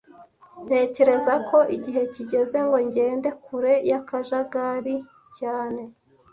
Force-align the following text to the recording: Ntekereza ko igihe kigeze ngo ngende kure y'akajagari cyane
Ntekereza 0.65 1.33
ko 1.49 1.57
igihe 1.75 2.01
kigeze 2.13 2.57
ngo 2.65 2.77
ngende 2.87 3.29
kure 3.43 3.73
y'akajagari 3.89 4.95
cyane 5.37 5.81